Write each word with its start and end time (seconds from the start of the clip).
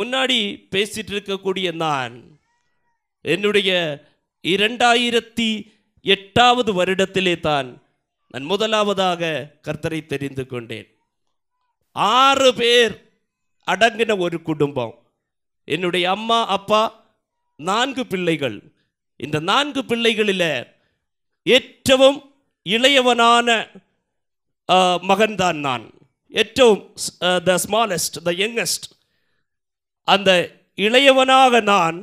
முன்னாடி 0.00 0.38
பேசிகிட்டு 0.74 1.12
இருக்கக்கூடிய 1.14 1.68
நான் 1.84 2.14
என்னுடைய 3.34 3.70
இரண்டாயிரத்தி 4.44 5.48
எட்டாவது 6.14 6.70
வருடத்திலே 6.78 7.34
தான் 7.48 7.68
நான் 8.32 8.46
முதலாவதாக 8.52 9.30
கர்த்தரை 9.66 10.00
தெரிந்து 10.12 10.44
கொண்டேன். 10.46 10.88
ஆறு 11.96 12.50
பேர் 12.60 12.94
அடங்கின 13.66 14.12
ஒரு 14.24 14.38
குடும்பம். 14.48 14.94
என்னுடைய 15.68 16.04
அம்மா 16.16 16.38
அப்பா 16.56 16.82
நான்கு 17.60 18.02
பிள்ளைகள். 18.12 18.58
இந்த 19.20 19.38
நான்கு 19.50 19.82
பிள்ளைகளில் 19.90 20.50
ஏற்றவும் 21.46 22.18
இளையவனான 22.66 23.48
மகன்தான் 25.08 25.58
நான். 25.66 25.86
ஏற்றவும் 26.32 26.82
த 27.48 27.58
ஸ்மாலஸ்ட் 27.64 28.16
த 28.26 28.32
யங்கஸ்ட் 28.42 28.86
அந்த 30.06 30.30
இளையவனாக 30.76 31.62
நான் 31.62 31.98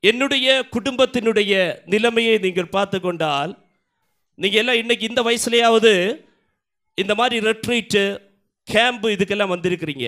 என்னுடைய 0.00 0.66
குடும்பத்தினுடைய 0.72 1.52
நிலைமையை 1.84 2.38
நீங்கள் 2.38 2.74
பார்த்து 2.76 3.00
கொண்டால் 3.00 3.52
நீங்கள் 4.34 4.60
எல்லாம் 4.60 4.76
இன்னைக்கு 4.76 5.08
இந்த 5.08 5.22
வயசுலையாவது 5.22 5.92
இந்த 6.94 7.12
மாதிரி 7.14 7.46
ரெட்ரீட்டு 7.46 8.02
கேம்பு 8.72 9.08
இதுக்கெல்லாம் 9.14 9.52
வந்திருக்கிறீங்க. 9.54 10.06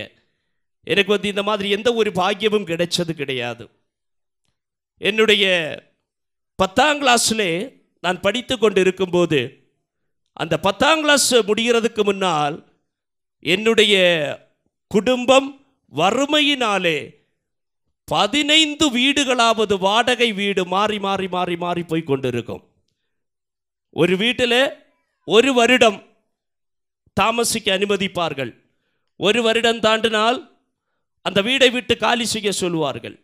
எனக்கு 0.83 1.11
வந்து 1.13 1.29
இந்த 1.29 1.43
மாதிரி 1.43 1.69
எந்த 1.71 1.89
ஒரு 1.95 2.11
பாக்கியமும் 2.11 2.69
கிடைச்சது 2.71 3.13
கிடையாது. 3.13 3.65
என்னுடைய 5.01 5.45
பத்தாம் 6.55 7.01
கிளாஸ்லே 7.03 7.51
நான் 8.01 8.21
படித்து 8.21 8.59
கொண்டு 8.59 8.81
இருக்கும்போது 8.81 9.41
அந்த 10.33 10.55
பத்தாம் 10.59 11.01
கிளாஸ் 11.01 11.35
முடிகிறதுக்கு 11.49 12.03
முன்னால் 12.05 12.57
என்னுடைய 13.45 13.95
குடும்பம் 14.91 15.49
வறுமையினாலே 15.93 16.99
பதினைந்து 18.05 18.87
வீடுகளாவது 18.91 19.79
வாடகை 19.79 20.33
வீடு 20.33 20.67
மாறி 20.67 20.99
மாறி 20.99 21.29
மாறி 21.29 21.57
மாறி 21.57 21.83
போய் 21.83 22.03
கொண்டிருக்கும். 22.03 22.63
ஒரு 23.91 24.17
வீட்டில் 24.17 24.61
ஒரு 25.25 25.55
வருடம் 25.55 25.99
தாமசிக்க 27.13 27.79
அனுமதிப்பார்கள். 27.79 28.53
ஒரு 29.21 29.43
வருடம் 29.43 29.81
தாண்டினால் 29.81 30.39
அந்த 31.27 31.43
வீடை 31.43 31.71
விட்டு 31.71 31.97
காலி 31.97 32.25
செய்ய 32.25 32.53
சொல்லுவார்கள். 32.53 33.17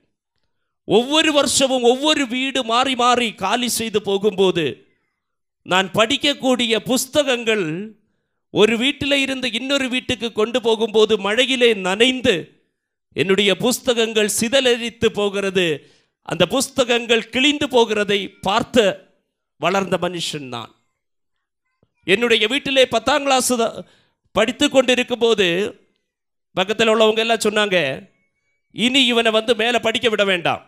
ஒவ்வொரு 0.85 1.33
வருஷமும் 1.33 1.83
ஒவ்வொரு 1.83 2.27
வீடு 2.27 2.65
மாறி 2.65 2.95
மாறி 2.95 3.35
காலி 3.35 3.69
செய்து 3.69 4.03
போகும்போது 4.03 4.65
நான் 5.67 5.89
படிக்கக்கூடிய 5.91 6.77
புஸ்தகங்கள் 6.85 7.67
ஒரு 8.61 8.77
வீட்டில் 8.79 9.13
இருந்து 9.13 9.53
இன்னொரு 9.53 9.89
வீட்டுக்கு 9.89 10.33
கொண்டு 10.33 10.61
போகும்போது 10.63 11.17
மழையிலே 11.17 11.75
நனைந்து 11.75 12.35
என்னுடைய 13.13 13.57
புஸ்தகங்கள் 13.57 14.31
சிதலரித்து 14.41 15.07
போகிறது. 15.07 15.67
அந்த 16.23 16.47
புஸ்தகங்கள் 16.47 17.29
கிழிந்து 17.29 17.67
போகிறதை 17.67 18.19
பார்த்து 18.41 18.85
வளர்ந்த 19.57 19.99
மனுஷன் 20.03 20.47
நான். 20.55 20.75
என்னுடைய 22.05 22.47
வீட்டிலே 22.47 22.87
பத்தாம் 22.87 23.23
கிளாஸ் 23.23 23.53
படித்து 24.33 24.71
கொண்டிருக்கும் 24.71 25.19
போது 25.19 25.47
பக்கத்தில் 26.53 26.89
உள்ளவங்க 26.89 27.19
எல்லாம் 27.19 27.45
சொன்னாங்க 27.45 27.79
இனி 28.73 29.07
இவனை 29.07 29.33
வந்து 29.33 29.55
மேலே 29.55 29.79
படிக்க 29.79 30.09
விட 30.09 30.25
வேண்டாம். 30.25 30.63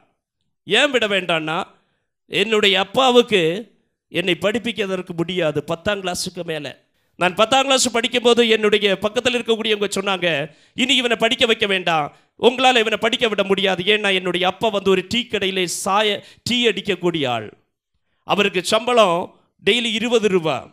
ஏன் 0.65 0.91
விட 0.91 1.09
வேண்டாம்னா 1.09 1.59
என்னுடைய 2.27 2.81
அப்பாவுக்கு 2.81 3.43
என்னை 4.09 4.37
படிப்பிக்கிறதற்கு 4.41 5.15
முடியாது. 5.17 5.65
பத்தாம் 5.65 6.03
கிளாஸுக்கு 6.03 6.45
மேலே. 6.45 6.73
நான் 7.17 7.35
பத்தாம் 7.35 7.63
கிளாஸ் 7.63 7.91
படிக்கும்போது 7.91 8.49
என்னுடைய 8.49 8.99
பக்கத்தில் 8.99 9.35
இருக்கக்கூடியவங்க 9.35 9.89
சொன்னாங்க 10.01 10.51
இனி 10.75 10.97
இவனை 10.97 11.17
படிக்க 11.17 11.47
வைக்க 11.47 11.67
வேண்டாம். 11.67 12.17
உங்களால் 12.37 12.77
இவனை 12.77 12.99
படிக்க 12.99 13.29
விட 13.29 13.45
முடியாது. 13.45 13.83
ஏன்னா 13.83 14.15
என்னுடைய 14.15 14.47
அப்பா 14.47 14.69
வந்து 14.69 14.91
ஒரு 14.91 15.05
டீ 15.09 15.27
கடையிலே 15.31 15.65
சாய 15.65 16.25
டீ 16.43 16.69
அடிக்கக்கூடிய 16.69 17.29
ஆள். 17.29 17.55
அவருக்கு 18.25 18.65
சம்பளம் 18.65 19.41
டெய்லி 19.67 19.93
இருபது 19.93 20.29
ரூபா. 20.29 20.73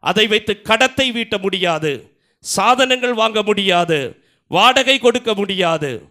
அதை 0.00 0.26
வைத்து 0.26 0.60
கடத்தை 0.64 1.10
வீட்ட 1.10 1.40
முடியாது. 1.40 2.16
சாதனங்கள் 2.38 3.14
வாங்க 3.14 3.42
முடியாது. 3.42 4.24
வாடகை 4.48 4.98
கொடுக்க 4.98 5.34
முடியாது. 5.34 6.08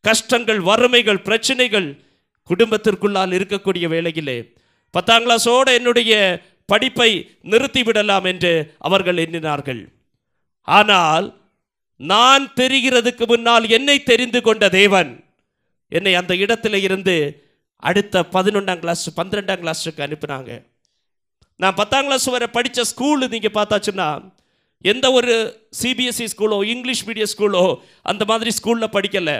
கஷ்டங்கள் 0.00 0.60
வறுமைகள் 0.60 1.20
பிரச்சனைகள் 1.20 2.00
குடும்பத்திற்குள்ளால் 2.48 3.34
இருக்கக்கூடிய 3.38 3.86
வேலையிலே 3.86 4.52
பத்தாம் 4.90 5.26
கிளாஸோடு 5.26 5.72
என்னுடைய 5.74 6.42
படிப்பை 6.72 7.10
நிறுத்திவிடலாம் 7.52 8.26
என்று 8.32 8.52
அவர்கள் 8.88 9.22
எண்ணினார்கள். 9.24 9.82
ஆனால் 10.68 11.26
நான் 12.00 12.44
தெரிகிறதுக்கு 12.60 13.24
முன்னால் 13.32 13.64
என்னை 13.76 13.96
தெரிந்து 14.10 14.40
கொண்ட 14.46 14.64
தேவன் 14.80 15.10
என்னை 15.92 16.12
அந்த 16.20 16.32
இடத்துல 16.44 16.76
இருந்து 16.86 17.16
அடுத்த 17.82 18.22
பதினொன்றாம் 18.34 18.82
கிளாஸ் 18.82 19.02
பன்னிரெண்டாம் 19.18 19.62
கிளாஸுக்கு 19.62 20.04
அனுப்பினாங்க. 20.06 20.50
நான் 21.60 21.78
பத்தாம் 21.80 22.06
கிளாஸ் 22.06 22.26
வரை 22.34 22.48
படித்த 22.56 22.84
ஸ்கூலு 22.90 23.24
நீங்கள் 23.32 23.56
பார்த்தாச்சுன்னா 23.56 24.06
எந்த 24.84 25.06
ஒரு 25.18 25.34
சிபிஎஸ்சி 25.80 26.26
ஸ்கூலோ 26.32 26.56
இங்கிலீஷ் 26.72 27.04
மீடியம் 27.08 27.32
ஸ்கூலோ 27.34 27.64
அந்த 28.10 28.22
மாதிரி 28.30 28.50
ஸ்கூலில் 28.58 28.94
படிக்கலை. 28.96 29.36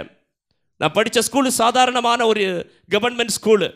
நான் 0.80 0.96
படித்த 0.98 1.22
ஸ்கூலு 1.26 1.50
சாதாரணமான 1.62 2.20
ஒரு 2.32 2.44
கவர்மெண்ட் 2.94 3.34
ஸ்கூலு 3.38 3.68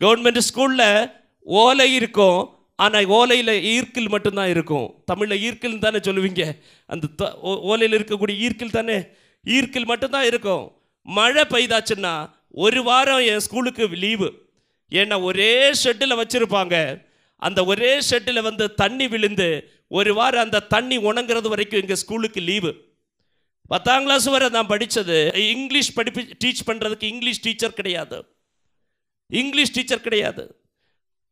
கவர்மெண்ட் 0.00 0.40
ஸ்கூலில் 0.48 1.10
ஓலை 1.46 1.88
இருக்கும் 1.98 2.40
ஆனால் 2.76 3.04
ஓலையில் 3.04 3.60
ஈர்க்கில் 3.60 4.08
மட்டும்தான் 4.08 4.48
இருக்கும். 4.48 5.02
தமிழில் 5.04 5.52
ஈர்க்கில் 5.52 5.78
தானே 5.78 5.98
சொல்லுவீங்க. 5.98 6.60
அந்த 6.86 7.06
த- 7.16 7.38
ஓ- 7.38 7.76
ஓலையில் 7.76 7.98
இருக்கக்கூடிய 7.98 8.40
ஈர்க்கில் 8.40 8.70
தானே? 8.70 9.06
ஈர்க்கில் 9.46 9.84
மட்டும்தான் 9.84 10.24
இருக்கும். 10.24 10.72
மழை 11.02 11.44
பெய்தாச்சுன்னா 11.44 12.30
ஒரு 12.48 12.82
வாரம் 12.82 13.18
என் 13.18 13.40
ஸ்கூலுக்கு 13.40 13.88
லீவு. 13.88 14.48
ஏன்னா 14.90 15.22
ஒரே 15.22 15.70
ஷெட்டில் 15.70 16.22
வச்சுருப்பாங்க. 16.22 17.06
அந்த 17.36 17.64
ஒரே 17.64 17.98
ஷெட்டில் 18.10 18.42
வந்து 18.42 18.74
தண்ணி 18.74 19.08
விழுந்து 19.08 19.70
ஒரு 19.88 20.14
வாரம் 20.14 20.44
அந்த 20.44 20.60
தண்ணி 20.60 20.98
உணங்குறது 20.98 21.48
வரைக்கும் 21.48 21.80
எங்கள் 21.80 21.96
ஸ்கூலுக்கு 21.96 22.40
லீவு. 22.40 22.84
பத்தாம் 23.66 24.02
கிளாஸ் 24.02 24.24
வரை 24.24 24.48
நான் 24.48 24.66
படித்தது 24.66 25.32
இங்கிலீஷ் 25.34 25.92
படிப்பு 25.92 26.20
டீச் 26.44 26.58
பண்ணுறதுக்கு 26.66 27.04
இங்கிலீஷ் 27.04 27.40
டீச்சர் 27.40 27.72
கிடையாது. 27.72 28.24
இங்கிலீஷ் 29.26 29.72
டீச்சர் 29.72 30.00
கிடையாது. 30.00 30.65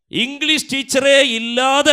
இங்கிலீஷ் 0.09 0.75
டீச்சரே 0.75 1.19
இல்லாத 1.21 1.91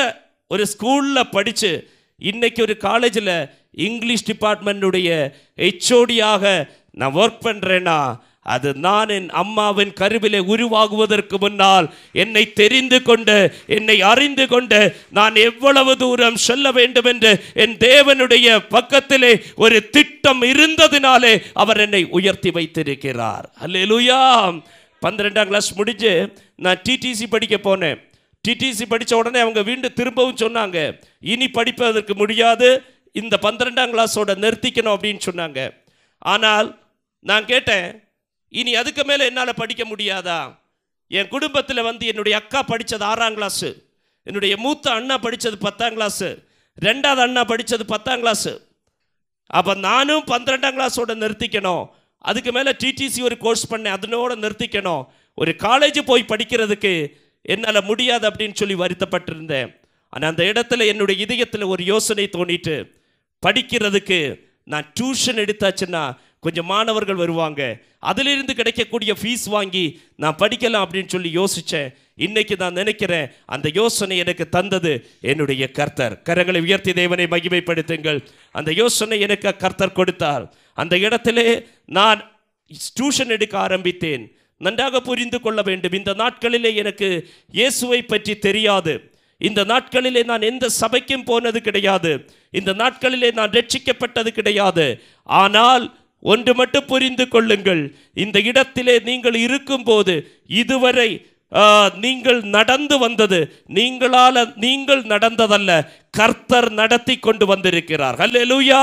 ஒரு 0.48 0.66
ஸ்கூலில் 0.66 1.30
படித்து 1.32 1.90
இன்னைக்கு 2.18 2.62
ஒரு 2.62 2.78
காலேஜில் 2.78 3.50
இங்கிலீஷ் 3.72 4.32
டிபார்ட்மெண்ட்டுடைய 4.32 5.34
ஹெச்ஓடியாக 5.58 6.70
நான் 6.92 7.14
ஒர்க் 7.14 7.46
பண்ணுறேன்னா 7.46 8.20
அது 8.44 8.74
நான் 8.74 9.10
என் 9.10 9.30
அம்மாவின் 9.30 9.94
கருவிலே 9.94 10.40
உருவாகுவதற்கு 10.40 11.40
முன்னால் 11.40 11.94
என்னை 12.12 12.54
தெரிந்து 12.54 13.02
கொண்டு 13.02 13.54
என்னை 13.68 14.02
அறிந்து 14.02 14.48
கொண்டு 14.48 14.96
நான் 15.10 15.36
எவ்வளவு 15.36 15.98
தூரம் 15.98 16.36
செல்ல 16.36 16.72
வேண்டும் 16.72 17.06
என்று 17.06 17.44
என் 17.54 17.78
தேவனுடைய 17.78 18.66
பக்கத்திலே 18.70 19.44
ஒரு 19.56 19.90
திட்டம் 19.90 20.42
இருந்ததினாலே 20.42 21.42
அவர் 21.54 21.78
என்னை 21.78 22.08
உயர்த்தி 22.10 22.52
வைத்திருக்கிறார். 22.52 23.54
அல்லேலூயா 23.62 24.62
பன்னிரெண்டாம் 25.06 25.50
கிளாஸ் 25.51 25.69
முடிஞ்சு 25.79 26.12
நான் 26.66 26.81
டிடிசி 26.88 27.25
படிக்க 27.34 27.56
போனேன். 27.67 27.97
டிடிசி 28.45 28.85
படித்த 28.94 29.13
உடனே 29.22 29.39
அவங்க 29.45 29.62
வீண்டும் 29.69 29.97
திரும்பவும் 30.00 30.41
சொன்னாங்க 30.44 30.78
இனி 31.34 31.47
படிப்பதற்கு 31.57 32.13
முடியாது 32.22 32.69
இந்த 33.22 33.35
பன்னிரெண்டாம் 33.45 33.94
கிளாஸோட 33.95 34.31
நிறுத்திக்கணும் 34.44 34.95
அப்படின்னு 34.95 35.22
சொன்னாங்க. 35.29 35.59
ஆனால் 36.33 36.68
நான் 37.30 37.45
கேட்டேன் 37.51 37.88
இனி 38.59 38.71
அதுக்கு 38.81 39.03
மேலே 39.09 39.24
என்னால் 39.30 39.59
படிக்க 39.62 39.83
முடியாதா? 39.92 40.39
என் 41.12 41.31
குடும்பத்தில் 41.33 41.88
வந்து 41.89 42.04
என்னுடைய 42.12 42.36
அக்கா 42.42 42.59
படித்தது 42.71 43.06
ஆறாம் 43.12 43.38
கிளாஸு 43.38 43.69
என்னுடைய 44.27 44.54
மூத்த 44.57 44.92
அண்ணா 44.97 45.15
படித்தது 45.25 45.57
பத்தாம் 45.65 45.95
கிளாஸு 45.97 46.30
ரெண்டாவது 46.88 47.21
அண்ணா 47.25 47.42
படித்தது 47.51 47.86
பத்தாம் 47.94 48.21
கிளாஸு 48.24 48.54
அப்போ 49.59 49.74
நானும் 49.88 50.24
பன்னிரெண்டாம் 50.31 50.77
கிளாஸோட 50.77 51.13
நிறுத்திக்கணும். 51.24 51.83
அதுக்கு 52.21 52.51
மேலே 52.51 52.71
டிடிசி 52.71 53.21
ஒரு 53.21 53.38
கோர்ஸ் 53.38 53.65
பண்ணேன் 53.73 53.95
அதனோட 53.97 54.31
நிறுத்திக்கணும். 54.44 55.03
ஒரு 55.33 55.51
காலேஜ் 55.65 56.00
போய் 56.09 56.29
படிக்கிறதுக்கு 56.31 56.94
என்னால் 57.41 57.88
முடியாது 57.89 58.25
அப்படின்னு 58.29 58.53
சொல்லி 58.53 58.75
வருத்தப்பட்டிருந்தேன். 58.75 59.69
ஆனால் 60.09 60.29
அந்த 60.29 60.44
இடத்துல 60.44 60.85
என்னுடைய 60.85 61.23
இதயத்தில் 61.23 61.71
ஒரு 61.73 61.83
யோசனை 61.83 62.29
தோணிட்டு 62.38 62.75
படிக்கிறதுக்கு 63.45 64.19
நான் 64.63 64.94
டியூஷன் 65.00 65.41
எடுத்தாச்சுன்னா 65.44 66.03
கொஞ்சம் 66.39 66.65
மாணவர்கள் 66.65 67.21
வருவாங்க. 67.23 67.62
அதிலிருந்து 68.00 68.53
கிடைக்கக்கூடிய 68.56 69.12
ஃபீஸ் 69.21 69.45
வாங்கி 69.45 69.83
நான் 70.15 70.39
படிக்கலாம் 70.39 70.83
அப்படின்னு 70.85 71.07
சொல்லி 71.07 71.29
யோசித்தேன் 71.38 71.89
இன்னைக்கு 72.15 72.56
நான் 72.57 72.79
நினைக்கிறேன் 72.81 73.27
அந்த 73.45 73.68
யோசனை 73.73 74.15
எனக்கு 74.18 74.45
தந்தது 74.50 74.94
என்னுடைய 75.21 75.63
கர்த்தர். 75.71 76.15
கரங்களை 76.29 76.62
உயர்த்தி 76.62 76.94
தேவனை 76.94 77.25
மகிமைப்படுத்துங்கள். 77.25 78.19
அந்த 78.51 78.71
யோசனை 78.71 79.19
எனக்கு 79.19 79.56
கர்த்தர் 79.63 79.97
கொடுத்தார். 80.00 80.45
அந்த 80.73 80.95
இடத்திலே 81.06 81.47
நான் 81.97 82.19
டியூஷன் 82.97 83.33
எடுக்க 83.35 83.56
ஆரம்பித்தேன். 83.68 84.23
நன்றாக 84.65 85.01
புரிந்து 85.07 85.38
கொள்ள 85.41 85.59
வேண்டும். 85.69 85.95
இந்த 86.00 86.12
நாட்களிலே 86.21 86.71
எனக்கு 86.81 87.07
இயேசுவை 87.59 88.01
பற்றி 88.12 88.33
தெரியாது. 88.47 88.94
இந்த 89.41 89.62
நாட்களிலே 89.71 90.21
நான் 90.31 90.47
எந்த 90.51 90.65
சபைக்கும் 90.81 91.25
போனது 91.29 91.59
கிடையாது. 91.68 92.12
இந்த 92.59 92.71
நாட்களிலே 92.81 93.29
நான் 93.39 93.56
ரட்சிக்கப்பட்டது 93.57 94.31
கிடையாது. 94.38 94.85
ஆனால் 95.25 95.85
ஒன்று 96.33 96.53
மட்டும் 96.59 96.89
புரிந்து 96.91 97.25
கொள்ளுங்கள். 97.27 97.83
இந்த 98.23 98.38
இடத்திலே 98.50 98.95
நீங்கள் 99.09 99.38
இருக்கும்போது 99.45 100.15
இதுவரை 100.62 101.09
நீங்கள் 102.03 102.38
நடந்து 102.57 102.95
வந்தது. 103.06 103.39
நீங்களால 103.77 104.44
நீங்கள் 104.65 105.01
நடந்ததல்ல. 105.13 105.71
கர்த்தர் 106.18 106.68
நடத்தி 106.80 107.13
கொண்டு 107.25 107.46
வந்திருக்கிறார். 107.46 108.16
ஹல்லேலூயா 108.22 108.80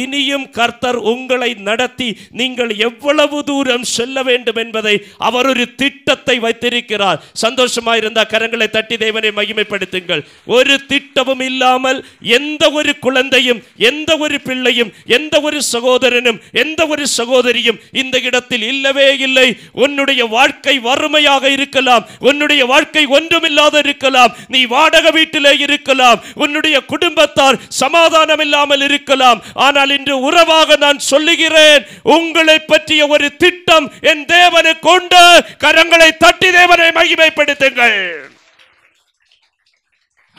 இனியும் 0.00 0.44
கர்த்தர் 0.56 0.98
உங்களை 1.12 1.48
நடத்தி 1.68 2.08
நீங்கள் 2.40 2.72
எவ்வளவு 2.86 3.38
தூரம் 3.50 3.86
செல்ல 3.92 4.22
வேண்டும் 4.22 4.58
என்பதை 4.62 4.94
அவர் 5.28 5.46
ஒரு 5.46 5.64
திட்டத்தை 5.82 6.36
வைத்திருக்கிறார். 6.38 7.20
சந்தோஷமா 7.44 7.94
இருந்தா 8.00 8.24
கரங்களை 8.32 8.68
தட்டி 8.70 8.96
தேவனை 8.96 9.30
மகிமைப்படுத்துங்கள். 9.38 10.22
ஒரு 10.56 10.76
திட்டமும் 10.92 11.40
இல்லாமல் 11.40 12.04
எந்த 12.20 12.70
ஒரு 12.80 12.94
குழந்தையும் 13.06 13.62
எந்த 13.90 14.10
ஒரு 14.26 14.40
பிள்ளையும் 14.48 14.92
எந்த 15.18 15.40
ஒரு 15.40 15.62
சகோதரனும் 15.72 16.40
எந்த 16.64 16.80
ஒரு 16.86 17.06
சகோதரியும் 17.16 17.80
இந்த 18.02 18.18
இடத்தில் 18.28 18.66
இல்லவே 18.72 19.08
இல்லை. 19.28 19.48
உன்னுடைய 19.72 20.24
வாழ்க்கை 20.36 20.76
வறுமையாக 20.78 21.44
இருக்கலாம். 21.56 22.06
உன்னுடைய 22.18 22.62
வாழ்க்கை 22.74 23.06
ஒன்றுமில்லாத 23.06 23.78
இருக்கலாம். 23.86 24.36
நீ 24.48 24.62
வாடகை 24.76 25.10
வீட்டிலே 25.18 25.54
இருக்கலாம். 25.68 26.20
உன்னுடைய 26.50 26.76
குடும்பத்தார் 26.92 27.60
சமாதானம் 27.82 28.42
இல்லாமல் 28.44 28.84
இருக்கலாம். 28.88 29.40
ஆனால் 29.66 29.92
இன்று 29.96 30.16
உறவாக 30.28 30.76
நான் 30.84 31.00
சொல்லுகிறேன் 31.10 31.84
உங்களை 32.16 32.58
பற்றிய 32.72 33.02
ஒரு 33.14 33.28
திட்டம் 33.44 33.86
என் 34.12 34.24
தேவனுக்கு 34.34 34.88
உண்டு. 34.96 35.24
கரங்களை 35.64 36.10
தட்டி 36.24 36.50
தேவனை 36.58 36.88
மகிமைப்படுத்துங்கள். 36.98 38.00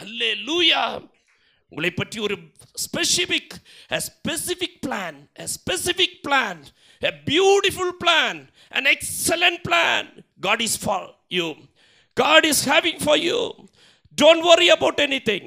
அல்லேலூயா. 0.04 0.84
உங்களை 1.72 1.92
பற்றி 2.02 2.20
ஒரு 2.28 2.36
specific 2.86 3.54
specific 4.08 4.78
plan 4.86 5.18
specific 5.56 6.20
plan 6.28 6.62
a 7.02 7.12
beautiful 7.30 7.90
plan 8.02 8.36
an 8.80 8.86
excellent 8.88 9.60
plan. 9.68 10.04
God 10.40 10.60
is 10.62 10.76
for 10.78 11.00
you. 11.30 11.48
God 12.18 12.46
is 12.46 12.60
having 12.66 13.00
for 13.00 13.18
you. 13.18 13.40
Don't 14.18 14.44
worry 14.50 14.70
about 14.70 15.00
anything. 15.00 15.44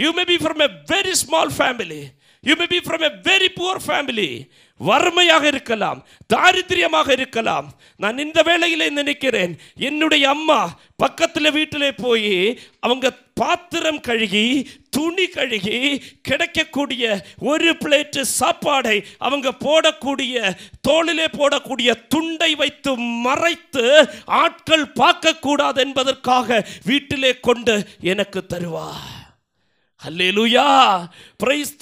You 0.00 0.10
may 0.12 0.24
be 0.24 0.36
from 0.36 0.62
a 0.66 0.70
very 0.92 1.12
small 1.12 1.52
family 1.58 2.02
you 2.44 2.54
may 2.58 2.66
be 2.66 2.78
from 2.78 3.04
a 3.08 3.12
very 3.28 3.48
poor 3.56 3.82
family 3.86 4.48
வறுமையாக 4.80 5.46
இருக்கலாம் 5.46 5.98
தாரித்திரியமாக 6.26 7.08
இருக்கலாம். 7.12 7.66
நான் 7.96 8.18
இந்த 8.18 8.42
வேளையிலே 8.42 8.90
நினைக்கிறேன் 8.90 9.52
என்னுடைய 9.76 10.28
அம்மா 10.28 10.60
பக்கத்தில் 10.96 11.50
வீட்டிலே 11.50 11.90
போய் 11.94 12.58
அவங்க 12.80 13.10
பாத்திரம் 13.34 14.00
கழுகி 14.00 14.46
துணி 14.90 15.26
கழுகி 15.26 15.76
கிடைக்கக்கூடிய 16.22 17.04
ஒரு 17.38 17.70
பிளேட்டு 17.84 18.24
சாப்பாடை 18.40 18.96
அவங்க 19.18 19.52
போடக்கூடிய 19.66 20.56
தோளிலே 20.80 21.26
போடக்கூடிய 21.38 21.92
துண்டை 22.08 22.54
வைத்து 22.54 22.96
மறைத்து 22.96 23.86
ஆட்கள் 24.24 24.86
பார்க்கக்கூடாது 25.00 25.76
என்பதற்காக 25.76 26.66
வீட்டிலே 26.84 27.40
கொண்டு 27.40 27.76
எனக்கு 28.00 28.42
தருவார். 28.48 29.19
அல்லேலுயா 30.08 30.68
பிரைஸ் 31.36 31.74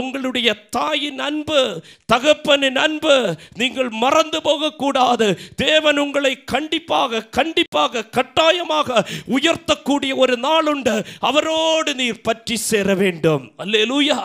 உங்களுடைய 0.00 0.48
தாயின் 0.76 1.18
அன்பு 1.18 1.82
தகப்பனின் 2.12 2.78
அன்பு. 2.84 3.14
நீங்கள் 3.60 3.90
மறந்து 4.04 4.38
போகக்கூடாது. 4.42 5.26
தேவன் 5.56 5.98
உங்களை 5.98 6.32
கண்டிப்பாக 6.44 7.22
கண்டிப்பாக 7.38 8.04
கட்டாயமாக 8.16 9.04
உயர்த்தக்கூடிய 9.36 10.12
ஒரு 10.22 10.36
நாள் 10.36 10.68
உண்டு 10.72 10.94
அவரோடு 11.20 11.94
நீர் 11.94 12.20
பற்றி 12.20 12.56
சேர 12.56 12.94
வேண்டும். 12.94 13.44
அல்லேலுயா 13.58 14.18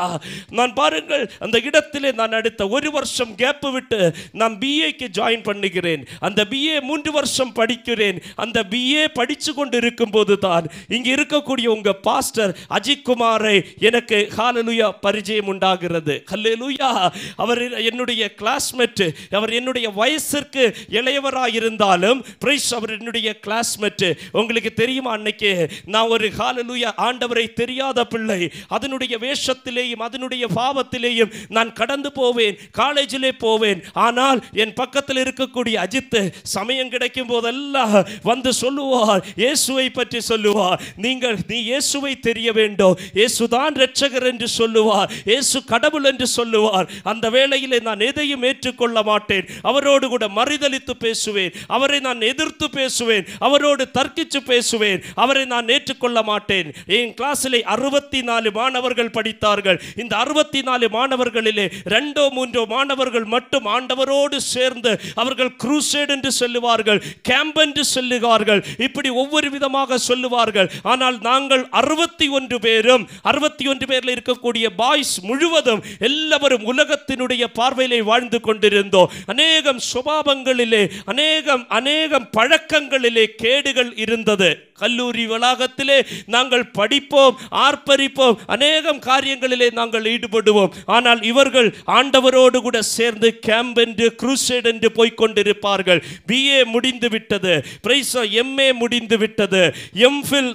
நான் 0.49 0.73
பாருங்கள் 0.73 1.31
அந்த 1.39 1.59
இடத்திலே 1.59 2.11
நான் 2.11 2.37
அடுத்த 2.39 2.67
ஒரு 2.67 2.91
வருஷம் 2.91 3.33
கேப்பு 3.43 3.71
விட்டு 3.71 4.01
நான் 4.31 4.57
பிஏக்கு 4.63 5.07
ஜாயின் 5.19 5.43
பண்ணுகிறேன். 5.43 6.05
அந்த 6.19 6.45
பிஏ 6.49 6.81
மூன்று 6.81 7.11
வருஷம் 7.11 7.55
படிக்கிறேன். 7.55 8.19
அந்த 8.35 8.65
பிஏ 8.69 9.05
படித்து 9.19 9.53
கொண்டு 9.53 9.77
இருக்கும்போது 9.77 10.37
தான் 10.37 10.65
இங்கே 10.87 11.15
இருக்கக்கூடிய 11.15 11.67
உங்க 11.67 11.93
பாஸ்டர் 11.93 12.57
அஜித் 12.69 13.07
குமாரை 13.41 13.57
எனக்கு 13.89 14.17
ஹாலலுயா 14.37 14.87
பரிச்சயம் 15.05 15.49
உண்டாகிறது. 15.51 16.15
ஹல்லேலுயா. 16.31 16.89
அவர் 17.43 17.61
என்னுடைய 17.89 18.21
கிளாஸ்மேட் 18.39 19.03
அவர் 19.37 19.51
என்னுடைய 19.59 19.87
வயசிற்கு 19.99 20.63
இளையவராக 20.97 21.53
இருந்தாலும் 21.59 22.19
பிரைஸ் 22.43 22.69
அவர் 22.77 22.93
என்னுடைய 22.97 23.29
கிளாஸ்மேட் 23.45 24.05
உங்களுக்கு 24.39 24.71
தெரியுமா 24.81 25.11
அன்னைக்கு? 25.17 25.51
நான் 25.93 26.11
ஒரு 26.15 26.27
ஹாலலுயா 26.39 26.91
ஆண்டவரை 27.07 27.45
தெரியாத 27.61 28.05
பிள்ளை. 28.13 28.41
அதனுடைய 28.77 29.13
வேஷத்திலேயும் 29.25 30.05
அதனுடைய 30.07 30.43
பாவத்திலேயும் 30.59 31.33
நான் 31.57 31.73
கடந்து 31.81 32.11
போவேன் 32.19 32.57
காலேஜிலே 32.81 33.31
போவேன். 33.45 33.81
ஆனால் 34.07 34.41
என் 34.63 34.77
பக்கத்தில் 34.81 35.23
இருக்கக்கூடிய 35.25 35.75
அஜித் 35.85 36.19
சமயம் 36.55 36.93
கிடைக்கும் 36.93 37.31
போதெல்லாம் 37.33 37.97
வந்து 38.29 38.49
சொல்லுவார் 38.61 39.23
இயேசுவை 39.43 39.87
பற்றி 39.99 40.19
சொல்லுவார். 40.31 40.79
நீங்கள் 41.05 41.37
நீ 41.47 41.57
இயேசுவை 41.71 42.13
தெரிய 42.27 42.49
வேண்டும். 42.59 42.97
இயேசுதான் 43.31 43.75
இரட்சகர் 43.79 44.25
என்று 44.29 44.47
சொல்லுவார் 44.59 45.09
இயேசு 45.31 45.57
கடவுள் 45.71 46.07
என்று 46.09 46.27
சொல்லுவார். 46.37 46.87
அந்த 47.11 47.25
வேளையிலே 47.35 47.79
நான் 47.87 48.01
எதையும் 48.07 48.43
ஏற்றுக்கொள்ள 48.49 48.97
மாட்டேன். 49.09 49.45
அவரோடு 49.69 50.05
கூட 50.13 50.25
மறுதளித்து 50.37 50.93
பேசுவேன். 51.05 51.53
அவரை 51.75 51.99
நான் 52.07 52.21
எதிர்த்து 52.31 52.67
பேசுவேன். 52.69 53.25
அவரோடு 53.47 53.83
தர்க்கிச்சு 53.97 54.39
பேசுவேன். 54.51 54.99
அவரை 55.23 55.45
நான் 55.53 55.71
ஏற்றுக்கொள்ள 55.75 56.23
மாட்டேன். 56.31 56.69
என் 56.97 57.13
கிளாஸிலே 57.19 57.61
அறுபத்தி 57.75 58.21
நாலு 58.29 58.51
மாணவர்கள் 58.59 59.13
படித்தார்கள். 59.17 59.79
இந்த 60.03 60.13
அறுபத்தி 60.23 60.61
நாலு 60.69 60.89
மாணவர்களிலே 60.97 61.67
ரெண்டோ 61.95 62.25
மூன்றோ 62.37 62.63
மாணவர்கள் 62.75 63.27
மட்டும் 63.35 63.69
ஆண்டவரோடு 63.75 64.37
சேர்ந்து 64.53 64.93
அவர்கள் 65.23 65.53
குரூசேட் 65.63 66.13
என்று 66.17 66.31
சொல்லுவார்கள் 66.41 67.01
கேம்ப் 67.31 67.59
என்று 67.65 67.85
சொல்லுவார்கள். 67.95 68.63
இப்படி 68.87 69.09
ஒவ்வொரு 69.23 69.49
விதமாக 69.55 69.97
சொல்லுவார்கள். 70.09 70.69
ஆனால் 70.91 71.17
நாங்கள் 71.29 71.63
அறுபத்தி 71.81 72.27
ஒன்று 72.37 72.59
பேரும் 72.67 73.07
அறுபத்தி 73.21 73.67
ஒன்று 73.67 73.85
பேரில் 73.85 74.13
இருக்கக்கூடிய 74.13 74.67
பாய்ஸ் 74.75 75.21
முழுவதும் 75.21 75.83
எல்லாரும் 75.99 76.77
உலகத்தினுடைய 76.77 77.43
பார்வையிலே 77.53 78.01
வாழ்ந்து 78.01 78.39
கொண்டிருந்தோம். 78.39 79.11
அநேகம் 79.25 79.79
சுபாவங்களிலே 79.93 80.91
அநேகம் 81.05 81.65
அநேகம் 81.69 82.29
பழக்கங்களிலே 82.37 83.25
கேடுகள் 83.25 83.95
இருந்தது. 83.95 84.70
கல்லூரி 84.81 85.25
வளாகத்திலே 85.33 85.97
நாங்கள் 86.35 86.65
படிப்போம் 86.77 87.37
ஆர்ப்பரிப்போம் 87.65 88.37
அநேகம் 88.55 89.01
காரியங்களிலே 89.09 89.69
நாங்கள் 89.79 90.09
ஈடுபடுவோம். 90.13 90.71
ஆனால் 90.95 91.21
இவர்கள் 91.31 91.69
ஆண்டவரோடு 91.97 92.57
கூட 92.67 92.77
சேர்ந்து 92.95 93.31
கேம்ப் 93.47 93.79
என்று 93.85 94.07
குரூசைட் 94.21 94.69
என்று 94.73 94.89
போய்கொண்டிருப்பார்கள் 94.99 96.01
பிஏ 96.29 96.59
முடிந்து 96.73 97.09
விட்டது. 97.15 97.53
பிரைஸோ 97.85 98.23
எம்ஏ 98.43 98.69
முடிந்து 98.81 99.17
விட்டது. 99.23 99.61
எம்ஃபில் 100.07 100.51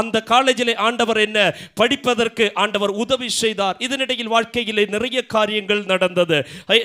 அந்த 0.00 0.16
காலேஜிலே 0.32 0.74
ஆண்டவர் 0.88 1.20
என்ன 1.26 1.38
படிப்பதற்கு 1.80 2.44
ஆண்டவர் 2.62 2.92
உதவி 3.04 3.28
செய்தார். 3.42 3.76
இதனிடையில் 3.86 4.32
வாழ்க்கையிலே 4.34 4.84
நிறைய 4.94 5.18
காரியங்கள் 5.36 5.82
நடந்தது. 5.92 6.38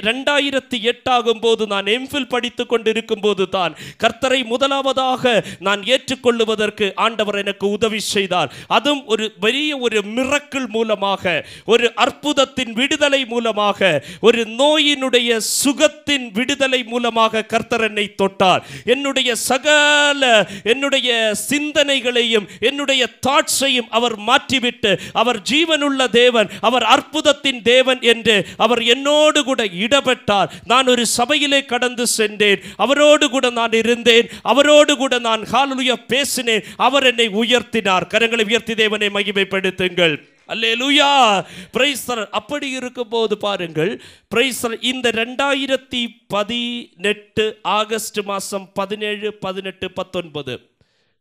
ரெண்டாயிரத்தி 0.09 0.77
எட்டாகும் 0.91 1.41
போது 1.45 1.63
நான் 1.73 1.87
எம்ஃபில் 1.97 2.31
படித்துக் 2.33 2.71
கொண்டிருக்கும் 2.71 3.23
போது 3.25 3.43
தான் 3.55 3.75
கர்த்தரை 4.03 4.39
முதலாவதாக 4.53 5.33
நான் 5.67 5.81
ஏற்றுக்கொள்ளுவதற்கு 5.93 6.82
ஆண்டவர் 6.95 7.35
எனக்கு 7.35 7.69
உதவி 7.69 7.99
செய்தார். 7.99 8.51
அதுவும் 8.67 9.05
ஒரு 9.05 9.31
பெரிய 9.39 9.77
ஒரு 9.77 10.01
மிரக்கிள் 10.15 10.67
மூலமாக 10.67 11.45
ஒரு 11.65 11.91
அற்புதத்தின் 11.95 12.73
விடுதலை 12.73 13.25
மூலமாக 13.25 14.03
ஒரு 14.21 14.41
நோயினுடைய 14.57 15.39
சுகத்தின் 15.63 16.31
விடுதலை 16.33 16.83
மூலமாக 16.83 17.41
கர்த்தர் 17.41 17.81
என்னை 17.81 18.15
தொட்டார். 18.21 18.61
என்னுடைய 18.85 19.35
சகல 19.35 20.49
என்னுடைய 20.63 21.33
சிந்தனைகளையும் 21.49 22.47
என்னுடைய 22.59 23.09
தாட்ஸையும் 23.27 23.89
அவர் 23.89 24.15
மாற்றிவிட்டு 24.19 24.99
அவர் 25.13 25.41
ஜீவனுள்ள 25.51 26.09
தேவன் 26.09 26.49
அவர் 26.61 26.83
அற்புதத்தின் 26.83 27.61
தேவன் 27.61 28.01
என்று 28.01 28.45
அவர் 28.57 28.81
என்னோடு 28.83 29.43
கூட 29.43 29.63
இடப்பட்டார். 29.65 30.49
நான் 30.63 30.87
ஒரு 30.87 31.05
சபையிலே 31.05 31.65
கடந்து 31.65 32.07
சென்றேன். 32.07 32.61
அவரோடு 32.77 33.29
கூட 33.29 33.49
நான் 33.49 33.71
இருந்தேன். 33.71 34.29
அவரோடு 34.41 34.97
கூட 34.97 35.19
நான் 35.19 35.41
ஹalleluya 35.51 35.95
பேசினேன். 36.07 36.63
அவர் 36.77 37.05
என்னை 37.05 37.29
உயர்த்தினார். 37.29 38.05
கரங்களை 38.13 38.45
உயர்த்தி 38.45 38.75
தேவனை 38.75 39.07
மகிமைப்படுத்துங்கள். 39.07 40.31
அல்லேலூயா! 40.47 41.45
பிரைசர் 41.73 42.27
அப்படி 42.29 42.69
இருக்கும்போது 42.69 43.37
பாருங்கள் 43.37 44.01
பிரைசர் 44.35 44.83
இந்த 44.83 45.09
ரெண்டாயிரத்தி 45.09 46.07
பதினெட்டு 46.27 47.59
ஆகஸ்ட் 47.63 48.21
மாதம் 48.21 48.71
பதினேழு 48.73 49.33
பதினெட்டு 49.33 49.91
பத்தொன்பது. 49.91 50.71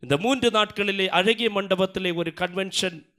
இந்த 0.01 0.17
மூன்று 0.17 0.51
நாட்களிலே 0.51 1.09
அழகிய 1.09 1.51
மண்டபத்திலே 1.51 2.15
ஒரு 2.15 2.33
கன்வென்ஷன் 2.41 3.11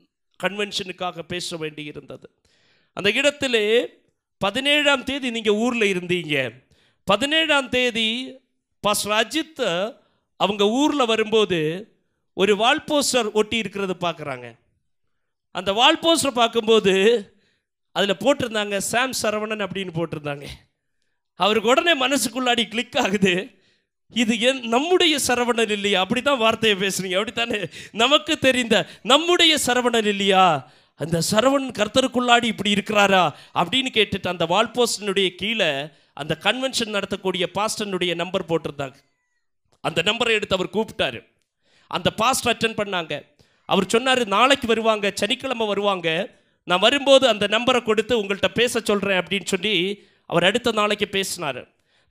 கன்வென்ஷனுக்காக 0.43 1.19
பேச 1.19 1.57
வேண்டி 1.57 1.83
இருந்தது 1.83 2.29
அந்த 2.93 3.11
இடத்திலே 3.11 3.89
பதினேழாம் 4.37 5.03
தேதி 5.03 5.31
நீங்கள் 5.31 5.53
ஊரில் 5.53 5.95
இருந்தீங்க. 5.95 6.49
பதினேழாம் 7.03 7.69
தேதி 7.69 8.35
பாஸ்டர் 8.79 9.27
அஜித் 9.27 9.93
அவங்க 10.35 10.69
ஊரில் 10.69 11.05
வரும்போது 11.05 11.92
ஒரு 12.33 12.55
வால் 12.55 12.83
போஸ்டர் 12.87 13.31
ஒட்டி 13.31 13.57
இருக்கிறது 13.57 13.95
பார்க்குறாங்க. 13.99 14.55
அந்த 15.51 15.73
வால் 15.73 15.99
போஸ்டர் 15.99 16.31
பார்க்கும்போது 16.31 16.93
அதில் 17.91 18.21
போட்டிருந்தாங்க 18.21 18.77
சாம் 18.77 19.11
சரவணன் 19.21 19.65
அப்படின்னு 19.65 19.93
போட்டிருந்தாங்க. 19.93 20.45
அவருக்கு 21.35 21.69
உடனே 21.69 22.07
மனசுக்குள்ளாடி 22.07 22.67
கிளிக் 22.67 22.97
ஆகுது. 22.97 23.61
இது 24.09 24.39
என் 24.39 24.67
நம்முடைய 24.67 25.19
சரவணன் 25.27 25.69
இல்லையா? 25.69 26.01
அப்படி 26.01 26.21
தான் 26.21 26.37
வார்த்தையை 26.37 26.79
பேசுனீங்க 26.79 27.13
அப்படித்தானே? 27.13 27.67
நமக்கு 27.91 28.37
தெரிந்த 28.37 28.87
நம்முடைய 29.03 29.57
சரவணன் 29.65 30.05
இல்லையா? 30.05 30.71
அந்த 30.95 31.21
சரவணன் 31.31 31.71
கர்த்தருக்குள்ளாடி 31.71 32.43
இப்படி 32.43 32.73
இருக்கிறாரா? 32.73 33.33
அப்படின்னு 33.55 33.89
கேட்டுட்டு 33.93 34.27
அந்த 34.27 34.45
வால் 34.45 34.71
போஸ்டனுடைய 34.71 35.35
கீழே 35.35 35.87
அந்த 36.13 36.37
கன்வென்ஷன் 36.39 36.95
நடத்தக்கூடிய 36.95 37.45
பாஸ்டனுடைய 37.53 38.15
நம்பர் 38.15 38.45
போட்டிருந்தாங்க. 38.45 38.95
அந்த 39.81 40.01
நம்பரை 40.01 40.29
எடுத்து 40.29 40.55
அவர் 40.55 40.69
கூப்பிட்டாரு. 40.69 41.32
அந்த 41.97 42.09
பாஸ்ட் 42.21 42.49
அட்டன் 42.51 42.79
பண்ணாங்க. 42.79 43.13
அவர் 43.69 43.91
சொன்னார் 43.93 44.21
நாளைக்கு 44.37 44.67
வருவாங்க 44.71 45.11
சனிக்கிழமை 45.21 45.65
வருவாங்க. 45.71 46.07
நான் 46.67 46.83
வரும்போது 46.85 47.25
அந்த 47.33 47.45
நம்பரை 47.55 47.81
கொடுத்து 47.83 48.13
உங்கள்கிட்ட 48.19 48.49
பேச 48.59 48.81
சொல்கிறேன் 48.89 49.21
அப்படின்னு 49.21 49.47
சொல்லி 49.53 49.75
அவர் 50.29 50.47
அடுத்த 50.49 50.71
நாளைக்கு 50.79 51.07
பேசினார். 51.15 51.61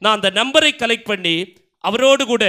நான் 0.03 0.17
அந்த 0.17 0.31
நம்பரை 0.41 0.71
கலெக்ட் 0.83 1.11
பண்ணி 1.11 1.37
அவரோடு 1.85 2.25
கூட 2.33 2.45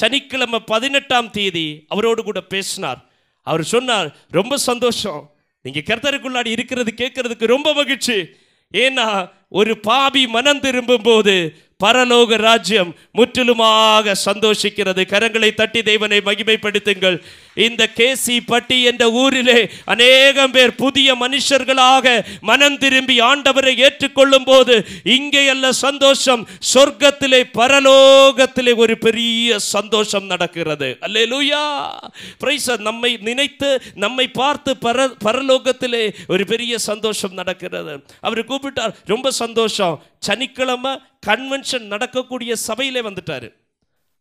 சனிக்கிழமை 0.00 0.58
பதினெட்டாம் 0.72 1.30
தேதி 1.36 1.68
அவரோடு 1.88 2.20
கூட 2.22 2.40
பேசினார். 2.54 3.00
அவர் 3.46 3.64
சொன்னார் 3.74 4.08
ரொம்ப 4.38 4.56
சந்தோஷம். 4.70 5.22
நீங்கள் 5.64 5.86
கர்த்தருக்குள்ளாடி 5.88 6.50
இருக்கிறது 6.56 6.90
கேட்கறதுக்கு 6.96 7.46
ரொம்ப 7.54 7.68
மகிழ்ச்சி. 7.80 8.18
ஏன்னா 8.72 9.06
ஒரு 9.58 9.72
பாவி 9.88 10.22
மனம் 10.26 10.64
திரும்பும் 10.64 11.06
போது 11.08 11.34
பரலோக 11.84 12.36
ராஜ்யம் 12.36 12.94
முற்றிலுமாக 13.12 14.14
சந்தோஷிக்கிறது. 14.24 15.02
கரங்களை 15.12 15.54
தட்டி 15.54 15.82
தேவனை 15.82 16.18
மகிமைப்படுத்துங்கள். 16.24 17.16
இந்த 17.54 17.82
கேசி 17.96 18.40
பட்டி 18.46 18.82
என்ற 18.82 19.10
ஊரிலே 19.10 19.70
அநேகம் 19.84 20.50
பேர் 20.50 20.74
புதிய 20.74 21.14
மனுஷர்களாக 21.14 22.06
மனம் 22.40 22.78
திரும்பி 22.78 23.20
ஆண்டவரை 23.20 23.74
ஏற்றுக்கொள்ளும் 23.76 24.44
போது 24.44 24.74
இங்கே 25.04 25.48
அல்ல 25.48 25.72
சந்தோஷம் 25.72 26.42
சொர்க்கத்திலே 26.74 27.40
பரலோகத்திலே 27.54 28.74
ஒரு 28.76 28.98
பெரிய 28.98 29.58
சந்தோஷம் 29.58 30.26
நடக்கிறது. 30.26 30.98
அல்லேலூயா! 31.00 31.62
பிரைஸ் 32.38 32.70
நம்மை 32.80 33.16
நினைத்து 33.20 33.70
நம்மை 33.94 34.28
பார்த்து 34.28 34.76
பர 34.82 35.08
பரலோகத்திலே 35.24 36.04
ஒரு 36.28 36.46
பெரிய 36.46 36.78
சந்தோஷம் 36.78 37.32
நடக்கிறது. 37.32 37.94
அவர் 38.20 38.44
கூப்பிட்டார் 38.44 38.94
ரொம்ப 39.06 39.30
சந்தோஷம். 39.30 39.96
சனிக்கிழமை 40.18 40.92
கன்வென்ஷன் 41.26 41.86
நடக்கக்கூடிய 41.86 42.56
சபையிலே 42.56 43.02
வந்துட்டாரு. 43.02 43.54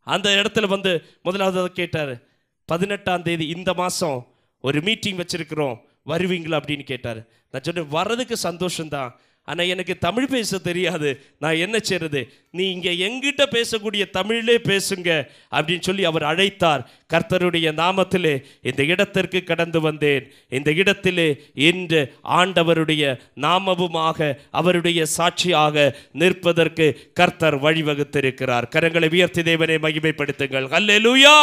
அந்த 0.01 0.29
இடத்துல 0.29 0.67
வந்து 0.67 1.05
முதலாவது 1.23 1.71
கேட்டார் 1.71 2.21
பதினெட்டாம் 2.65 3.23
தேதி 3.23 3.47
இந்த 3.47 3.73
மாதம் 3.73 4.27
ஒரு 4.61 4.81
மீட்டிங் 4.81 5.17
வச்சிருக்கிறோம் 5.17 5.81
வருவீங்களா 6.05 6.59
அப்படின்னு 6.59 6.83
கேட்டார். 6.83 7.27
நான் 7.51 7.63
சொன்னேன் 7.63 7.87
வர்றதுக்கு 7.89 8.37
சந்தோஷம்தான். 8.43 9.11
ஆனால் 9.49 9.71
எனக்கு 9.73 9.93
தமிழ் 10.05 10.31
பேச 10.33 10.57
தெரியாது. 10.67 11.09
நான் 11.43 11.61
என்ன 11.65 11.75
செய்கிறது 11.79 12.21
நீ 12.57 12.63
இங்கே 12.75 12.93
எங்கிட்ட 13.07 13.43
பேசக்கூடிய 13.55 14.03
தமிழிலே 14.17 14.55
பேசுங்க 14.69 15.09
அப்படின்னு 15.57 15.85
சொல்லி 15.87 16.03
அவர் 16.09 16.25
அழைத்தார். 16.31 16.81
கர்த்தருடைய 17.13 17.67
நாமத்திலே 17.81 18.33
இந்த 18.69 18.81
இடத்திற்கு 18.93 19.39
கடந்து 19.43 19.81
வந்தேன். 19.87 20.25
இந்த 20.49 20.69
இடத்திலே 20.81 21.27
இன்று 21.69 22.01
ஆண்டவருடைய 22.39 23.03
நாமவுமாக 23.45 24.29
அவருடைய 24.51 25.05
சாட்சியாக 25.17 25.85
நிற்பதற்கு 26.11 26.87
கர்த்தர் 27.13 27.57
வழிவகுத்திருக்கிறார். 27.65 28.67
கரங்களை 28.75 29.09
உயர்த்தி 29.17 29.43
தேவனை 29.43 29.77
மகிமைப்படுத்துங்கள். 29.87 30.67
அல்லேலூயா 30.79 31.35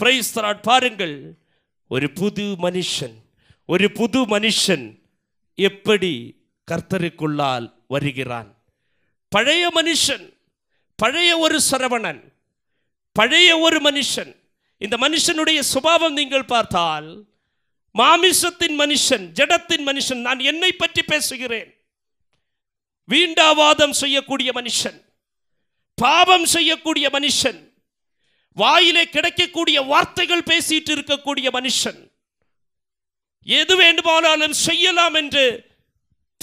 பிரைஸ் 0.00 0.34
தராட் 0.38 0.66
பாருங்கள். 0.70 1.16
ஒரு 1.90 2.08
புது 2.20 2.46
மனுஷன் 2.64 3.16
ஒரு 3.68 3.86
புது 3.98 4.20
மனுஷன் 4.32 4.84
எப்படி 5.58 6.12
கர்த்தருக்குள்ளால் 6.70 7.66
வருகிறான். 7.88 8.48
பழைய 9.28 9.64
மனுஷன் 9.74 10.26
பழைய 10.98 11.30
ஒரு 11.38 11.58
சரவணன் 11.70 12.20
பழைய 13.12 13.58
ஒரு 13.58 13.78
மனுஷன். 13.80 14.30
இந்த 14.78 14.96
மனுஷனுடைய 14.96 15.60
சுபாவம் 15.72 16.12
நீங்கள் 16.12 16.50
பார்த்தால் 16.52 17.08
மாமிசத்தின் 17.94 18.76
மனுஷன் 18.80 19.24
ஜடத்தின் 19.38 19.84
மனுஷன் 19.88 20.20
நான் 20.26 20.40
என்னை 20.50 20.72
பற்றி 20.72 21.02
பேசுகிறேன். 21.02 21.70
வீண்டாவாதம் 23.08 23.94
செய்யக்கூடிய 24.00 24.50
மனுஷன் 24.58 24.98
பாவம் 25.94 26.46
செய்யக்கூடிய 26.46 27.06
மனுஷன் 27.12 27.60
வாயிலே 28.52 29.04
கிடைக்கக்கூடிய 29.08 29.78
வார்த்தைகள் 29.92 30.48
பேசிட்டு 30.50 30.90
இருக்கக்கூடிய 30.96 31.48
மனுஷன். 31.58 32.00
எது 33.42 33.74
வேண்டுமானாலும் 33.76 34.56
செய்யலாம் 34.66 35.14
என்று 35.14 35.44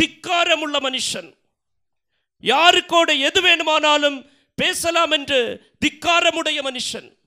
திக்காரமுள்ள 0.01 0.75
மனுஷன் 0.87 1.37
யாருக்கோட 2.43 3.19
எது 3.19 3.41
வேணுமானாலும் 3.41 4.29
பேசலாம் 4.55 5.11
என்று 5.11 5.39
திக்காரமுடைய 5.85 6.59
மனுஷன் 6.61 7.17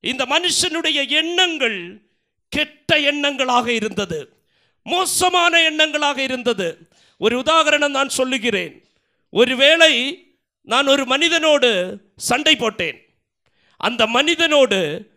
இந்த 0.00 0.24
மனுஷனுடைய 0.24 1.08
எண்ணங்கள் 1.08 2.02
கெட்ட 2.48 2.98
எண்ணங்களாக 2.98 3.66
இருந்தது 3.66 4.36
மோசமான 4.82 5.70
எண்ணங்களாக 5.70 6.18
இருந்தது 6.18 6.88
ஒரு 7.18 7.40
உதாகரணம் 7.40 7.88
நான் 7.88 8.08
சொல்லுகிறேன்। 8.08 8.84
ஒருவேளை 9.30 9.92
நான் 10.62 10.86
ஒரு 10.86 11.04
மனிதனோடு 11.04 11.70
சண்டை 12.16 12.56
போட்டேன்। 12.56 12.98
அந்த 13.76 14.06
மனிதனோடு 14.06 15.10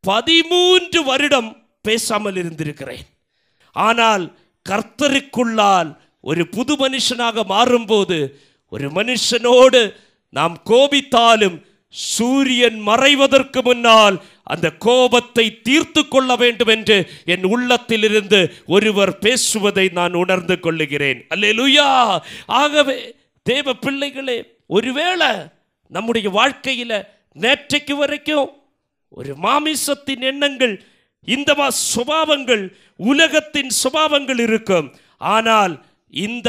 பதிமூன்று 0.00 1.02
வருடம் 1.02 1.68
பேசாமல் 1.82 2.34
இருந்திருக்கிறேன்। 2.34 3.06
ஆனால் 3.72 4.38
கர்த்தருக்குள்ளால் 4.68 5.90
ஒரு 6.24 6.42
புது 6.48 6.74
மனுஷனாக 6.74 7.44
மாறும்போது 7.48 8.18
ஒரு 8.72 8.86
மனுஷனோடு 8.90 9.80
நாம் 10.34 10.56
கோபித்தாலும் 10.64 11.56
சூரியன் 11.94 12.78
மறைவதற்கு 12.86 13.60
முன்னால் 13.62 14.16
அந்த 14.42 14.66
கோபத்தை 14.76 15.44
தீர்த்து 15.62 16.02
கொள்ள 16.08 16.30
வேண்டும் 16.36 16.68
என்று 16.68 16.96
என் 17.24 17.44
உள்ளத்திலிருந்து 17.44 18.40
ஒருவர் 18.66 19.12
பேசுவதை 19.18 19.86
நான் 19.92 20.14
உணர்ந்து 20.14 20.56
கொள்ளுகிறேன். 20.60 21.20
அல்லேலூயா! 21.34 21.86
ஆகவே 22.46 22.96
தேவ 23.46 23.74
பிள்ளைகளே 23.74 24.38
ஒருவேளை 24.66 25.30
நம்முடைய 25.92 26.28
வாழ்க்கையில் 26.30 26.96
நேற்றைக்கு 27.36 27.94
வரைக்கும் 27.96 28.50
ஒரு 29.08 29.32
மாமிசத்தின் 29.42 30.22
எண்ணங்கள் 30.22 30.74
இந்த 31.28 31.50
சுபாவங்கள் 31.94 32.64
உலகத்தின் 33.00 33.72
சுபாவங்கள் 33.82 34.40
இருக்கும். 34.40 34.88
ஆனால் 35.18 35.74
இந்த 36.14 36.48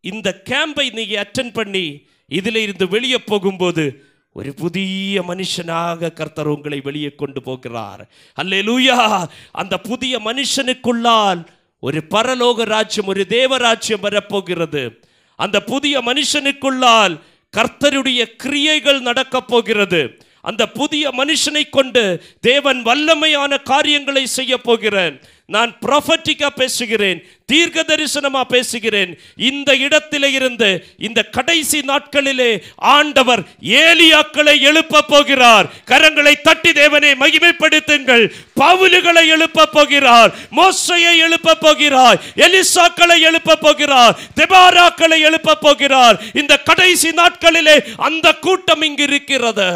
இந்த 0.00 0.42
கேம்பை 0.50 0.92
நீங்கள் 0.92 1.22
அட்டன் 1.24 1.52
பண்ணி 1.52 2.06
இதில் 2.28 2.56
இருந்து 2.56 2.88
வெளியே 2.88 3.18
போகும்போது 3.18 4.04
ஒரு 4.32 4.54
புதிய 4.54 5.20
மனுஷனாக 5.20 6.12
கர்த்தர் 6.12 6.46
உங்களை 6.46 6.80
வெளியே 6.80 7.10
கொண்டு 7.14 7.42
போகிறார். 7.42 8.10
அல்லேலூயா! 8.42 9.26
அந்த 9.52 9.78
புதிய 9.78 10.20
மனுஷனுக்குள்ளால் 10.24 11.46
ஒரு 11.80 12.02
பரலோக 12.10 12.62
ராஜ்யம் 12.62 13.06
ஒரு 13.06 13.26
தேவராஜ்யம் 13.28 14.00
வரப்போகிறது. 14.00 15.00
அந்த 15.36 15.60
புதிய 15.62 16.02
மனுஷனுக்குள்ளால் 16.02 17.20
கர்த்தருடைய 17.56 18.24
கிரியைகள் 18.36 19.00
நடக்கப் 19.00 19.48
போகிறது. 19.48 20.18
அந்த 20.40 20.68
புதிய 20.68 21.10
மனுஷனை 21.10 21.70
கொண்டு 21.70 22.22
தேவன் 22.40 22.82
வல்லமையான 22.82 23.62
காரியங்களை 23.62 24.26
செய்ய 24.26 24.58
போகிறேன். 24.58 25.20
நான் 25.54 25.72
ப்ரொஃபட்டிக்கா 25.84 26.48
பேசுகிறேன் 26.60 27.20
தீர்க்க 27.50 27.82
தரிசனமா 27.88 28.42
பேசுகிறேன். 28.52 29.10
இந்த 29.48 29.70
இடத்திலே 29.86 30.28
இருந்து 30.38 30.68
இந்த 31.06 31.20
கடைசி 31.36 31.78
நாட்களிலே 31.90 32.50
ஆண்டவர் 32.96 33.42
ஏலியாக்களை 33.80 34.54
எழுப்ப 34.68 35.02
போகிறார். 35.12 35.66
கரங்களை 35.90 36.34
தட்டி 36.46 36.72
தேவனை 36.80 37.10
மகிமைப்படுத்துங்கள். 37.22 38.24
பவுலுகளை 38.60 39.24
எழுப்ப 39.36 39.66
போகிறார். 39.76 40.30
மோசையை 40.60 41.14
எழுப்ப 41.26 41.56
போகிறார். 41.64 42.20
எலிசாக்களை 42.46 43.18
எழுப்ப 43.30 43.58
போகிறார். 43.66 44.16
தெபாராக்களை 44.40 45.18
எழுப்ப 45.28 45.58
போகிறார். 45.66 46.18
இந்த 46.42 46.60
கடைசி 46.70 47.12
நாட்களிலே 47.20 47.76
அந்த 48.08 48.28
கூட்டம் 48.46 48.86
இங்கு 48.90 49.06
இருக்கிறது 49.10 49.70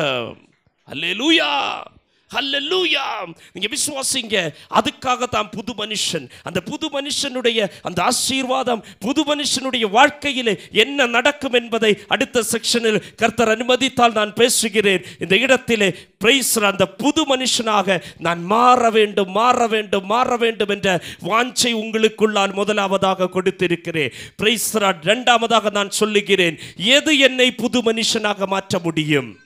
அல்லேலூயா 0.92 1.52
ஹல்லூயா 2.34 3.34
நீங்க 3.52 3.68
விசுவாசிங்க. 3.74 4.50
அதுக்காக 4.70 5.28
தான் 5.28 5.50
புது 5.50 5.72
மனுஷன். 5.78 6.30
அந்த 6.42 6.60
புது 6.60 6.88
மனுஷனுடைய 6.88 7.68
அந்த 7.82 8.02
ஆசீர்வாதம் 8.02 8.84
புது 8.98 9.24
மனுஷனுடைய 9.24 9.90
வாழ்க்கையில் 9.90 10.60
என்ன 10.72 11.06
நடக்கும் 11.06 11.52
என்பதை 11.52 11.98
அடுத்த 12.08 12.42
செக்ஷனில் 12.52 13.02
கர்த்தர் 13.16 13.48
அனுமதித்தால் 13.48 14.12
நான் 14.12 14.32
பேசுகிறேன். 14.32 15.04
இந்த 15.18 15.36
இடத்திலே 15.36 15.94
பிரைஸ்ல 16.24 16.60
அந்த 16.60 16.86
புது 16.86 17.36
மனுஷனாக 17.36 18.02
நான் 18.18 18.44
மாற 18.44 18.90
வேண்டும் 18.90 19.30
மாற 19.30 19.66
வேண்டும் 19.66 20.06
மாற 20.06 20.36
வேண்டும் 20.36 20.68
என்ற 20.68 21.02
வாஞ்சை 21.22 21.72
உங்களுக்குள்ளால் 21.74 22.52
முதலாவதாக 22.52 23.30
கொடுத்திருக்கிறேன். 23.32 24.12
பிரைஸ்ரா 24.42 24.96
இரண்டாவதாக 25.02 25.70
நான் 25.70 25.90
சொல்லுகிறேன். 25.90 26.58
எது 26.76 27.18
என்னை 27.18 27.50
புது 27.50 27.82
மனுஷனாக 27.82 28.46
மாற்ற 28.46 28.78
முடியும்? 28.78 29.36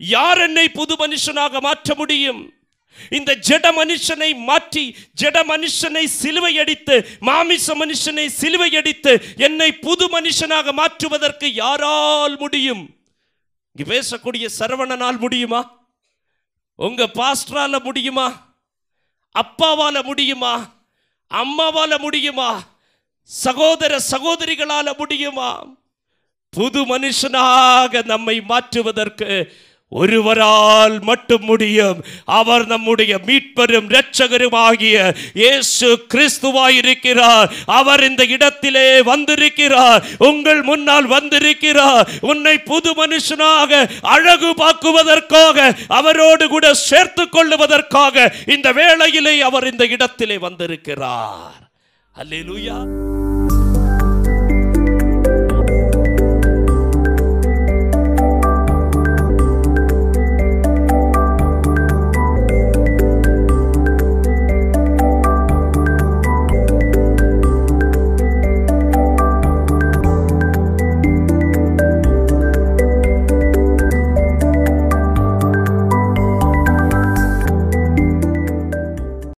யார் 0.00 0.38
என்னை 0.38 0.68
புது 0.68 0.94
மனுஷனாக 1.06 1.60
மாற்ற 1.60 1.94
முடியும்? 1.94 2.52
இந்த 3.10 3.38
ஜட 3.48 3.66
மனுஷனை 3.72 4.38
மாற்றி 4.44 4.96
ஜட 5.22 5.44
மனுஷனை 5.44 6.04
சிலுவை 6.04 6.58
அடித்து 6.58 7.08
மாமிச 7.20 7.74
மனுஷனை 7.74 8.26
சிலுவை 8.26 8.76
அடித்து 8.76 9.12
என்னை 9.36 9.72
புது 9.72 10.20
மனுஷனாக 10.20 10.72
மாற்றுவதற்கு 10.72 11.54
யாரால் 11.54 12.38
முடியும்? 12.38 12.96
இங்கு 13.76 13.92
பேசக்கூடிய 13.94 14.48
சரவணனால் 14.58 15.18
முடியுமா? 15.18 15.88
உங்க 16.74 17.10
பாஸ்டரால 17.14 17.82
முடியுமா? 17.82 18.56
அப்பாவால 19.34 20.02
முடியுமா? 20.02 20.54
அம்மாவால 21.30 21.98
முடியுமா? 21.98 22.62
சகோதர 23.22 24.00
சகோதரிகளால 24.10 24.96
முடியுமா? 24.96 25.76
புது 26.50 26.98
மனுஷனாக 26.98 28.04
நம்மை 28.04 28.40
மாற்றுவதற்கு 28.40 29.52
ஒருவரால் 29.90 31.00
மட்டும் 31.00 31.44
முடியும். 31.44 32.04
அவர் 32.24 32.66
நம்முடைய 32.66 33.20
மீட்பரும் 33.26 33.88
இரட்சகரும் 33.88 34.54
ஆகிய 34.54 35.14
இயேசு 35.34 36.06
கிறிஸ்துவாயிருக்கிறார். 36.14 37.50
அவர் 37.66 38.08
இந்த 38.08 38.24
இடத்திலே 38.24 39.02
வந்திருக்கிறார். 39.02 40.04
உங்கள் 40.18 40.62
முன்னால் 40.62 41.06
வந்திருக்கிறார். 41.06 42.08
உன்னை 42.20 42.58
புது 42.58 42.90
மனுஷனாக 42.92 43.88
அழகு 44.02 44.54
பாக்குவதற்காக 44.56 45.76
அவரோடு 45.88 46.48
கூட 46.48 46.74
சேர்த்து 46.74 47.22
கொள்ளுவதற்காக 47.22 48.32
இந்த 48.46 48.72
வேளையிலே 48.72 49.40
அவர் 49.40 49.70
இந்த 49.70 49.86
இடத்திலே 49.86 50.38
வந்திருக்கிறார். 50.38 51.68
அல்லேலூயா. 52.22 52.86